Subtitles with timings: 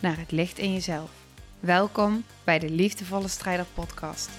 [0.00, 1.10] naar het licht in jezelf.
[1.60, 4.30] Welkom bij de Liefdevolle Strijder Podcast.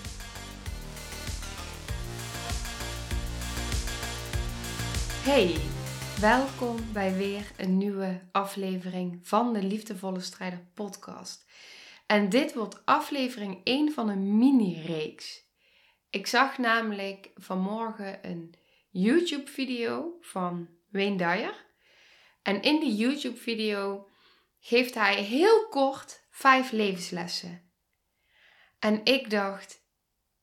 [5.24, 5.56] Hey,
[6.20, 11.46] welkom bij weer een nieuwe aflevering van de Liefdevolle Strijder Podcast.
[12.06, 15.44] En dit wordt aflevering 1 van een mini-reeks.
[16.10, 18.54] Ik zag namelijk vanmorgen een
[18.90, 21.66] YouTube-video van Wayne Dyer.
[22.42, 24.10] En in die YouTube-video
[24.62, 27.72] geeft hij heel kort vijf levenslessen.
[28.80, 29.82] En ik dacht,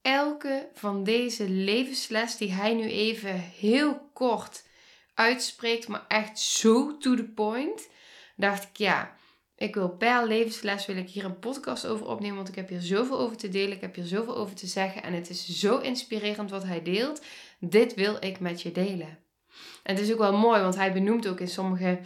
[0.03, 4.67] elke van deze levensles die hij nu even heel kort
[5.15, 7.89] uitspreekt, maar echt zo to the point,
[8.37, 9.17] dacht ik ja,
[9.57, 12.81] ik wil per levensles wil ik hier een podcast over opnemen, want ik heb hier
[12.81, 15.79] zoveel over te delen, ik heb hier zoveel over te zeggen en het is zo
[15.79, 17.23] inspirerend wat hij deelt.
[17.61, 19.19] Dit wil ik met je delen.
[19.83, 22.01] En het is ook wel mooi, want hij benoemt ook in sommige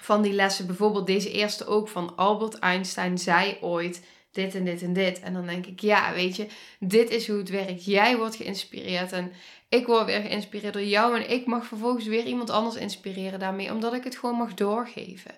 [0.00, 4.82] van die lessen, bijvoorbeeld deze eerste ook van Albert Einstein zei ooit dit en dit
[4.82, 5.20] en dit.
[5.20, 6.46] En dan denk ik, ja, weet je,
[6.80, 7.84] dit is hoe het werkt.
[7.84, 9.32] Jij wordt geïnspireerd en
[9.68, 13.72] ik word weer geïnspireerd door jou en ik mag vervolgens weer iemand anders inspireren daarmee,
[13.72, 15.34] omdat ik het gewoon mag doorgeven.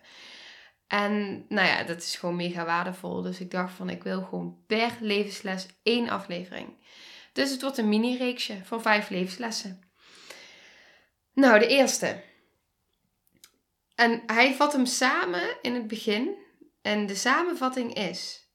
[0.86, 3.22] En nou ja, dat is gewoon mega waardevol.
[3.22, 6.68] Dus ik dacht van, ik wil gewoon per levensles één aflevering.
[7.32, 9.82] Dus het wordt een mini-reeksje van vijf levenslessen.
[11.34, 12.22] Nou, de eerste.
[14.00, 16.36] En hij vat hem samen in het begin.
[16.82, 18.48] En de samenvatting is: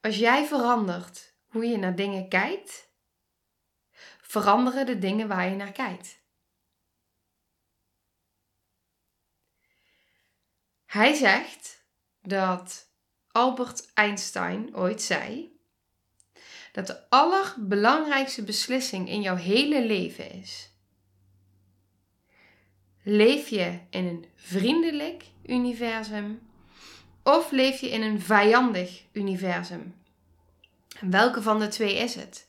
[0.00, 2.90] Als jij verandert hoe je naar dingen kijkt,
[4.20, 6.20] veranderen de dingen waar je naar kijkt.
[10.86, 11.84] Hij zegt
[12.22, 12.90] dat
[13.30, 15.58] Albert Einstein ooit zei
[16.72, 20.75] dat de allerbelangrijkste beslissing in jouw hele leven is
[23.08, 26.40] Leef je in een vriendelijk universum
[27.22, 29.94] of leef je in een vijandig universum?
[31.00, 32.46] Welke van de twee is het?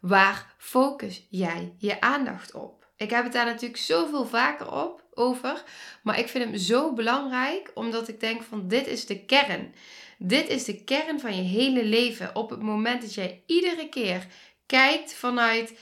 [0.00, 2.86] Waar focus jij je aandacht op?
[2.96, 5.62] Ik heb het daar natuurlijk zoveel vaker op over,
[6.02, 9.74] maar ik vind hem zo belangrijk omdat ik denk van dit is de kern.
[10.18, 12.34] Dit is de kern van je hele leven.
[12.34, 14.26] Op het moment dat jij iedere keer
[14.66, 15.74] kijkt vanuit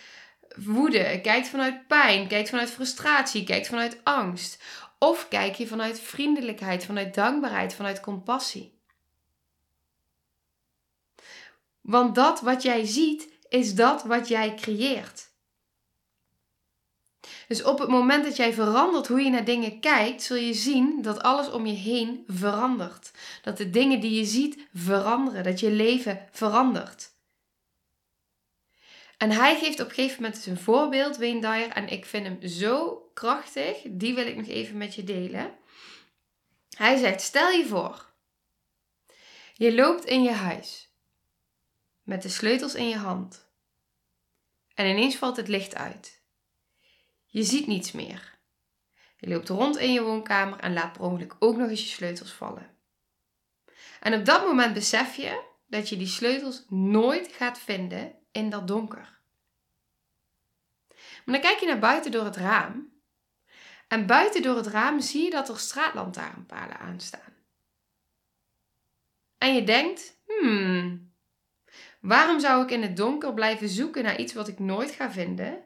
[0.65, 4.63] woede, kijkt vanuit pijn, kijkt vanuit frustratie, kijkt vanuit angst.
[4.99, 8.79] Of kijk je vanuit vriendelijkheid, vanuit dankbaarheid, vanuit compassie.
[11.81, 15.29] Want dat wat jij ziet, is dat wat jij creëert.
[17.49, 21.03] Dus op het moment dat jij verandert hoe je naar dingen kijkt, zul je zien
[21.03, 23.11] dat alles om je heen verandert.
[23.43, 27.17] Dat de dingen die je ziet veranderen, dat je leven verandert.
[29.19, 32.49] En hij geeft op een gegeven moment een voorbeeld, Wayne Dyer, en ik vind hem
[32.49, 33.83] zo krachtig.
[33.87, 35.57] Die wil ik nog even met je delen.
[36.77, 38.07] Hij zegt: Stel je voor,
[39.55, 40.89] je loopt in je huis
[42.03, 43.47] met de sleutels in je hand.
[44.75, 46.23] En ineens valt het licht uit.
[47.27, 48.39] Je ziet niets meer.
[49.17, 52.33] Je loopt rond in je woonkamer en laat per ongeluk ook nog eens je sleutels
[52.33, 52.77] vallen.
[54.01, 58.69] En op dat moment besef je dat je die sleutels nooit gaat vinden in dat
[58.69, 59.19] donker.
[61.25, 62.97] Maar dan kijk je naar buiten door het raam.
[63.89, 67.33] En buiten door het raam zie je dat er straatlantaarnpalen aanstaan.
[69.39, 71.13] En je denkt, hmm,
[72.01, 75.65] waarom zou ik in het donker blijven zoeken naar iets wat ik nooit ga vinden?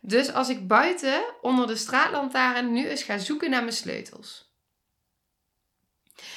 [0.00, 4.52] Dus als ik buiten onder de straatlantaarn nu eens ga zoeken naar mijn sleutels.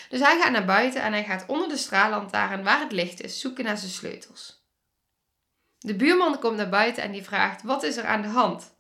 [0.10, 3.40] Dus hij gaat naar buiten en hij gaat onder de straatlantaarn waar het licht is
[3.40, 4.57] zoeken naar zijn sleutels.
[5.80, 8.76] De buurman komt naar buiten en die vraagt: Wat is er aan de hand?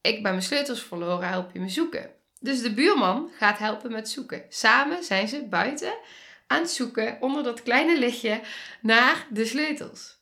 [0.00, 2.10] Ik ben mijn sleutels verloren, help je me zoeken.
[2.40, 4.44] Dus de buurman gaat helpen met zoeken.
[4.48, 5.94] Samen zijn ze buiten
[6.46, 8.40] aan het zoeken onder dat kleine lichtje
[8.80, 10.18] naar de sleutels.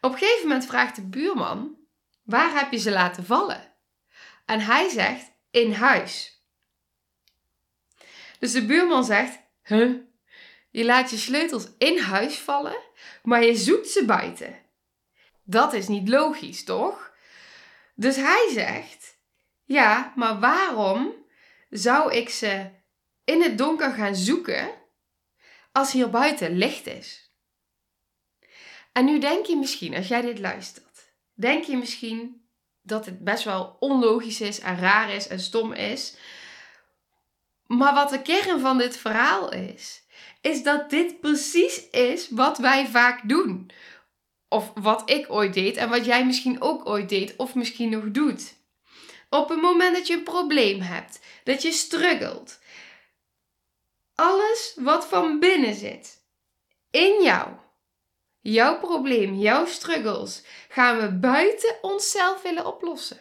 [0.00, 1.76] Op een gegeven moment vraagt de buurman:
[2.22, 3.72] Waar heb je ze laten vallen?
[4.44, 6.42] En hij zegt: In huis.
[8.38, 9.94] Dus de buurman zegt: Huh?
[10.74, 12.76] Je laat je sleutels in huis vallen,
[13.22, 14.58] maar je zoekt ze buiten.
[15.42, 17.12] Dat is niet logisch, toch?
[17.94, 19.18] Dus hij zegt:
[19.64, 21.14] Ja, maar waarom
[21.70, 22.70] zou ik ze
[23.24, 24.70] in het donker gaan zoeken
[25.72, 27.32] als hier buiten licht is?
[28.92, 32.48] En nu denk je misschien, als jij dit luistert, denk je misschien
[32.82, 36.16] dat het best wel onlogisch is en raar is en stom is.
[37.66, 40.03] Maar wat de kern van dit verhaal is,
[40.44, 43.70] is dat dit precies is wat wij vaak doen.
[44.48, 48.10] Of wat ik ooit deed en wat jij misschien ook ooit deed of misschien nog
[48.10, 48.54] doet.
[49.30, 52.58] Op het moment dat je een probleem hebt, dat je struggelt,
[54.14, 56.22] alles wat van binnen zit,
[56.90, 57.48] in jou,
[58.40, 63.20] jouw probleem, jouw struggles, gaan we buiten onszelf willen oplossen.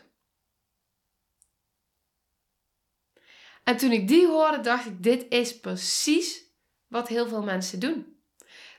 [3.64, 6.43] En toen ik die hoorde, dacht ik: dit is precies
[6.94, 8.18] wat heel veel mensen doen.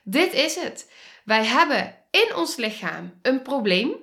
[0.03, 0.91] Dit is het.
[1.23, 3.95] Wij hebben in ons lichaam een probleem.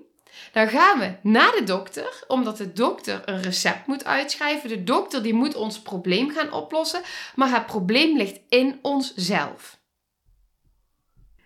[0.53, 4.69] Dan gaan we naar de dokter, omdat de dokter een recept moet uitschrijven.
[4.69, 7.03] De dokter die moet ons probleem gaan oplossen,
[7.35, 9.81] maar het probleem ligt in onszelf.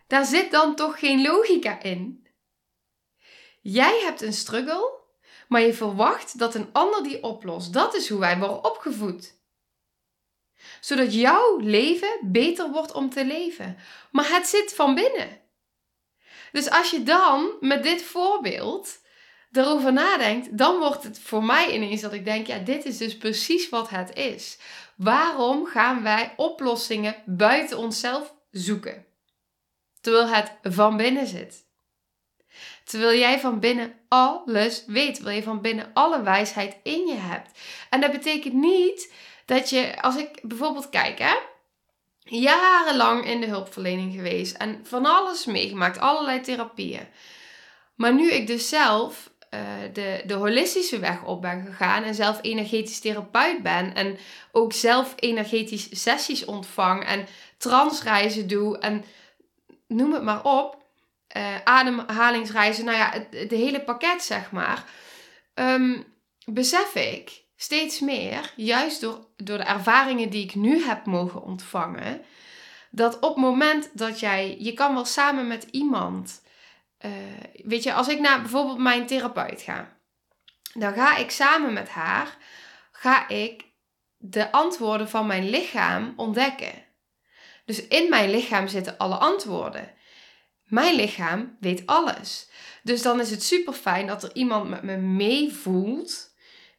[0.07, 2.27] Daar zit dan toch geen logica in.
[3.61, 5.01] Jij hebt een struggle,
[5.49, 7.73] maar je verwacht dat een ander die oplost.
[7.73, 9.36] Dat is hoe wij worden opgevoed.
[10.81, 13.77] Zodat jouw leven beter wordt om te leven.
[14.11, 15.41] Maar het zit van binnen.
[16.53, 18.99] Dus als je dan met dit voorbeeld
[19.53, 23.17] erover nadenkt, dan wordt het voor mij ineens dat ik denk: ja, dit is dus
[23.17, 24.59] precies wat het is.
[24.97, 29.07] Waarom gaan wij oplossingen buiten onszelf zoeken?
[30.01, 31.65] Terwijl het van binnen zit.
[32.85, 35.15] Terwijl jij van binnen alles weet.
[35.15, 37.59] Terwijl je van binnen alle wijsheid in je hebt.
[37.91, 39.13] En dat betekent niet
[39.47, 41.35] dat je, als ik bijvoorbeeld kijk, hè,
[42.19, 47.07] jarenlang in de hulpverlening geweest en van alles meegemaakt, allerlei therapieën.
[47.95, 49.61] Maar nu ik dus zelf uh,
[49.93, 54.19] de, de holistische weg op ben gegaan en zelf energetisch therapeut ben en
[54.53, 57.27] ook zelf energetisch sessies ontvang en
[57.59, 59.05] transreizen doe en
[59.87, 60.85] noem het maar op,
[61.37, 64.85] uh, ademhalingsreizen, nou ja, het, hele pakket zeg maar,
[65.55, 66.05] um,
[66.45, 72.25] besef ik steeds meer, juist door, door de ervaringen die ik nu heb mogen ontvangen,
[72.91, 76.43] dat op het moment dat jij, je kan wel samen met iemand,
[77.01, 77.13] uh,
[77.65, 79.99] weet je, als ik naar bijvoorbeeld mijn therapeut ga,
[80.75, 82.37] dan ga ik samen met haar,
[82.93, 83.65] ga ik
[84.17, 86.85] de antwoorden van mijn lichaam ontdekken.
[87.65, 89.95] Dus in mijn lichaam zitten alle antwoorden.
[90.65, 92.51] Mijn lichaam weet alles.
[92.83, 96.35] Dus dan is het super fijn dat er iemand met me meevoelt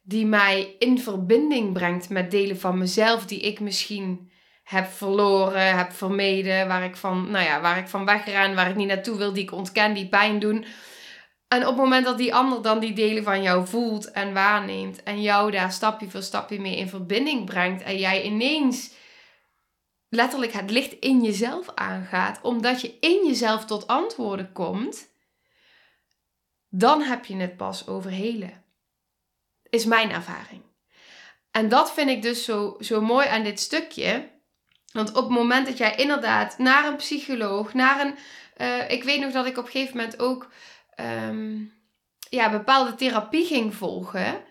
[0.07, 4.31] die mij in verbinding brengt met delen van mezelf die ik misschien
[4.63, 8.75] heb verloren, heb vermeden, waar ik van, nou ja, waar ik van wegren, waar ik
[8.75, 10.65] niet naartoe wil, die ik ontken, die pijn doen.
[11.47, 15.03] En op het moment dat die ander dan die delen van jou voelt en waarneemt
[15.03, 18.93] en jou daar stapje voor stapje mee in verbinding brengt en jij ineens
[20.09, 25.09] letterlijk het licht in jezelf aangaat, omdat je in jezelf tot antwoorden komt,
[26.69, 28.65] dan heb je het pas over helen.
[29.69, 30.61] Is mijn ervaring.
[31.51, 34.29] En dat vind ik dus zo, zo mooi aan dit stukje.
[34.91, 38.15] Want op het moment dat jij inderdaad naar een psycholoog, naar een.
[38.57, 40.51] Uh, ik weet nog dat ik op een gegeven moment ook
[40.99, 41.73] um,
[42.29, 44.45] ja, bepaalde therapie ging volgen.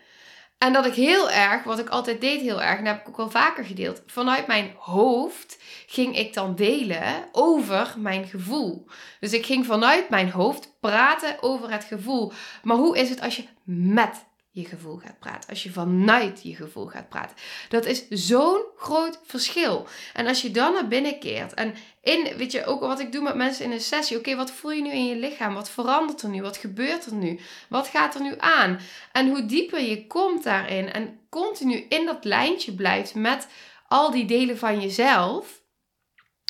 [0.57, 3.09] En dat ik heel erg, wat ik altijd deed heel erg, en dat heb ik
[3.09, 5.57] ook wel vaker gedeeld, vanuit mijn hoofd
[5.87, 8.87] ging ik dan delen over mijn gevoel.
[9.19, 12.31] Dus ik ging vanuit mijn hoofd praten over het gevoel.
[12.63, 14.25] Maar hoe is het als je met
[14.61, 15.49] je gevoel gaat praten.
[15.49, 17.35] Als je vanuit je gevoel gaat praten.
[17.69, 19.87] Dat is zo'n groot verschil.
[20.13, 23.21] En als je dan naar binnen keert en in, weet je, ook wat ik doe
[23.21, 24.17] met mensen in een sessie.
[24.17, 25.53] Oké, wat voel je nu in je lichaam?
[25.53, 26.41] Wat verandert er nu?
[26.41, 27.39] Wat gebeurt er nu?
[27.69, 28.79] Wat gaat er nu aan?
[29.11, 33.47] En hoe dieper je komt daarin en continu in dat lijntje blijft met
[33.87, 35.61] al die delen van jezelf,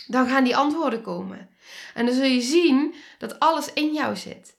[0.07, 1.49] dan gaan die antwoorden komen.
[1.93, 4.56] En dan zul je zien dat alles in jou zit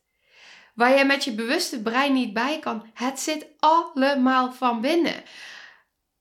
[0.78, 2.90] waar je met je bewuste brein niet bij kan.
[2.94, 5.22] Het zit allemaal van binnen.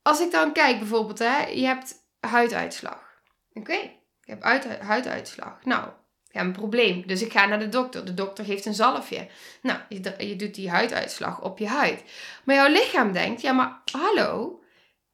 [0.02, 3.22] Als ik dan kijk bijvoorbeeld, hè, je hebt huiduitslag.
[3.54, 3.78] Oké,
[4.22, 5.64] je hebt huiduitslag.
[5.64, 5.90] Nou,
[6.38, 7.04] hebt een probleem.
[7.08, 8.06] Dus ik ga naar de dokter.
[8.06, 9.28] De dokter geeft een zalfje.
[9.62, 12.04] Nou, je, je doet die huiduitslag op je huid.
[12.44, 14.62] Maar jouw lichaam denkt, ja maar hallo,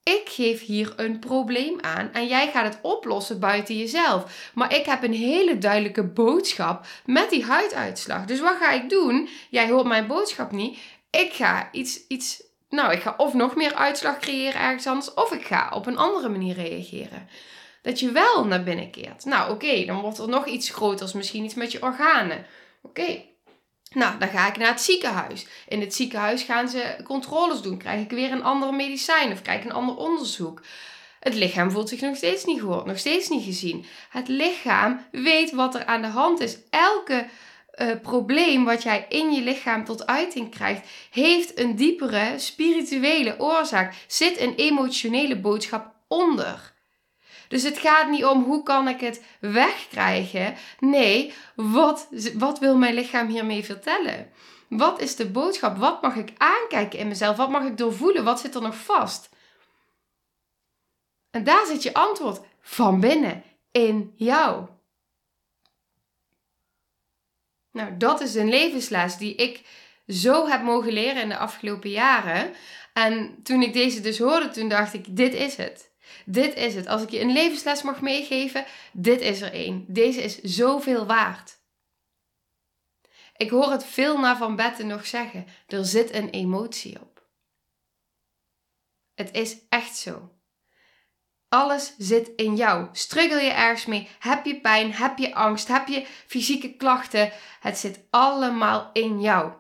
[0.03, 4.51] ik geef hier een probleem aan en jij gaat het oplossen buiten jezelf.
[4.53, 8.25] Maar ik heb een hele duidelijke boodschap met die huiduitslag.
[8.25, 9.29] Dus wat ga ik doen?
[9.50, 10.79] Jij hoort mijn boodschap niet.
[11.10, 15.31] Ik ga iets, iets nou, ik ga of nog meer uitslag creëren ergens anders, of
[15.31, 17.27] ik ga op een andere manier reageren.
[17.81, 19.25] Dat je wel naar binnen keert.
[19.25, 22.45] Nou, oké, dan wordt er nog iets groters, misschien iets met je organen.
[22.81, 23.24] Oké,
[23.94, 25.46] nou, dan ga ik naar het ziekenhuis.
[25.68, 27.78] In het ziekenhuis gaan ze controles doen.
[27.78, 30.62] Krijg ik weer een andere medicijn of krijg ik een ander onderzoek.
[31.20, 33.86] Het lichaam voelt zich nog steeds niet gehoord, nog steeds niet gezien.
[34.10, 36.58] Het lichaam weet wat er aan de hand is.
[36.70, 37.26] Elke
[37.76, 43.94] uh, probleem wat jij in je lichaam tot uiting krijgt, heeft een diepere spirituele oorzaak.
[44.08, 46.73] Zit een emotionele boodschap onder.
[47.53, 50.55] Dus het gaat niet om hoe kan ik het wegkrijgen.
[50.79, 54.31] Nee, wat, wat wil mijn lichaam hiermee vertellen?
[54.67, 55.77] Wat is de boodschap?
[55.77, 57.38] Wat mag ik aankijken in mezelf?
[57.38, 58.24] Wat mag ik doorvoelen?
[58.24, 59.29] Wat zit er nog vast?
[61.31, 64.67] En daar zit je antwoord van binnen in jou.
[67.72, 69.65] Nou, dat is een levensles die ik
[70.07, 72.53] zo heb mogen leren in de afgelopen jaren.
[72.93, 75.91] En toen ik deze dus hoorde, toen dacht ik: dit is het.
[76.25, 76.88] Dit is het.
[76.88, 79.86] Als ik je een levensles mag meegeven, dit is er één.
[79.88, 81.62] Deze is zoveel waard.
[83.38, 85.45] Ik hoor het veel na Van Betten nog zeggen.
[85.67, 87.27] Er zit een emotie op.
[89.13, 90.31] Het is echt zo.
[91.50, 92.88] Alles zit in jou.
[92.91, 94.10] Struggle je ergens mee?
[94.19, 94.93] Heb je pijn?
[94.93, 95.67] Heb je angst?
[95.67, 97.31] Heb je fysieke klachten?
[97.60, 99.53] Het zit allemaal in jou.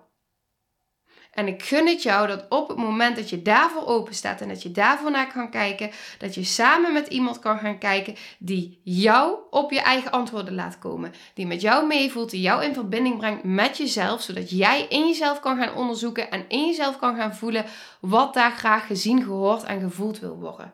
[1.33, 4.47] En ik gun het jou dat op het moment dat je daarvoor open staat en
[4.47, 8.79] dat je daarvoor naar kan kijken, dat je samen met iemand kan gaan kijken die
[8.83, 11.13] jou op je eigen antwoorden laat komen.
[11.33, 15.39] Die met jou meevoelt, die jou in verbinding brengt met jezelf, zodat jij in jezelf
[15.39, 17.65] kan gaan onderzoeken en in jezelf kan gaan voelen
[17.99, 20.73] wat daar graag gezien, gehoord en gevoeld wil worden.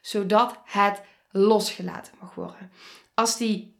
[0.00, 2.70] Zodat het losgelaten mag worden.
[3.14, 3.76] Als die,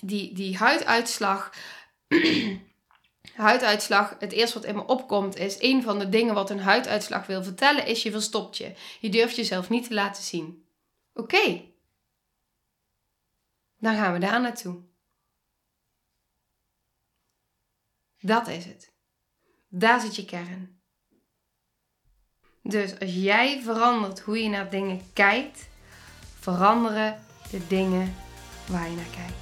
[0.00, 1.52] die, die huiduitslag
[3.34, 7.26] huiduitslag, het eerste wat in me opkomt, is een van de dingen wat een huiduitslag
[7.26, 8.74] wil vertellen, is je verstopt je.
[9.00, 10.66] Je durft jezelf niet te laten zien.
[11.14, 11.70] Oké,
[13.82, 14.82] dan gaan we daar naartoe.
[18.20, 18.92] Dat is het.
[19.68, 20.80] Daar zit je kern.
[22.62, 25.68] Dus als jij verandert hoe je naar dingen kijkt,
[26.38, 28.14] veranderen de dingen
[28.68, 29.41] waar je naar kijkt.